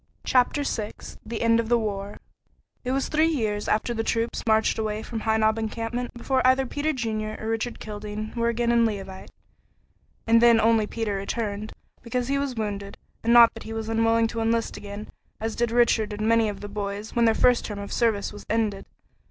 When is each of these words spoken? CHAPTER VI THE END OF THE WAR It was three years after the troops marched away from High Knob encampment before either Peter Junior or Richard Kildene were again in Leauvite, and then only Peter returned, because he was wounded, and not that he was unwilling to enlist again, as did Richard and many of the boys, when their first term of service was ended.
CHAPTER 0.23 0.63
VI 0.63 0.93
THE 1.23 1.43
END 1.43 1.59
OF 1.59 1.69
THE 1.69 1.77
WAR 1.77 2.17
It 2.83 2.91
was 2.91 3.07
three 3.07 3.27
years 3.27 3.67
after 3.67 3.93
the 3.93 4.03
troops 4.03 4.41
marched 4.47 4.79
away 4.79 5.03
from 5.03 5.19
High 5.19 5.37
Knob 5.37 5.59
encampment 5.59 6.11
before 6.15 6.41
either 6.43 6.65
Peter 6.65 6.91
Junior 6.91 7.37
or 7.39 7.49
Richard 7.49 7.77
Kildene 7.79 8.35
were 8.35 8.47
again 8.49 8.71
in 8.71 8.83
Leauvite, 8.83 9.29
and 10.25 10.41
then 10.41 10.59
only 10.59 10.87
Peter 10.87 11.13
returned, 11.17 11.71
because 12.01 12.29
he 12.29 12.39
was 12.39 12.55
wounded, 12.55 12.97
and 13.23 13.31
not 13.31 13.53
that 13.53 13.61
he 13.61 13.73
was 13.73 13.89
unwilling 13.89 14.25
to 14.29 14.39
enlist 14.41 14.75
again, 14.75 15.07
as 15.39 15.55
did 15.55 15.69
Richard 15.69 16.13
and 16.13 16.27
many 16.27 16.49
of 16.49 16.61
the 16.61 16.67
boys, 16.67 17.15
when 17.15 17.25
their 17.25 17.35
first 17.35 17.63
term 17.65 17.77
of 17.77 17.93
service 17.93 18.33
was 18.33 18.43
ended. 18.49 18.87